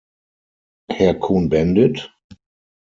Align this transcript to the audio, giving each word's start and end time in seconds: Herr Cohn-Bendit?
Herr 0.91 1.13
Cohn-Bendit? 1.19 2.11